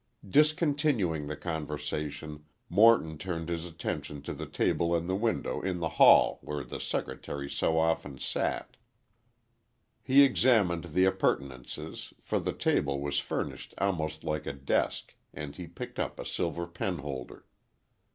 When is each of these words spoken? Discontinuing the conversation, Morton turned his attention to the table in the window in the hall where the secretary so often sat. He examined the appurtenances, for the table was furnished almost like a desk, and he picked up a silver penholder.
Discontinuing 0.27 1.27
the 1.27 1.35
conversation, 1.37 2.45
Morton 2.69 3.19
turned 3.19 3.49
his 3.49 3.67
attention 3.67 4.23
to 4.23 4.33
the 4.33 4.47
table 4.47 4.95
in 4.95 5.05
the 5.05 5.15
window 5.15 5.61
in 5.61 5.77
the 5.77 5.89
hall 6.01 6.39
where 6.41 6.63
the 6.63 6.79
secretary 6.79 7.47
so 7.47 7.77
often 7.77 8.17
sat. 8.17 8.77
He 10.01 10.23
examined 10.23 10.85
the 10.85 11.05
appurtenances, 11.05 12.15
for 12.19 12.39
the 12.39 12.51
table 12.53 12.99
was 12.99 13.19
furnished 13.19 13.75
almost 13.77 14.23
like 14.23 14.47
a 14.47 14.53
desk, 14.53 15.13
and 15.35 15.55
he 15.55 15.67
picked 15.67 15.99
up 15.99 16.19
a 16.19 16.25
silver 16.25 16.65
penholder. 16.65 17.45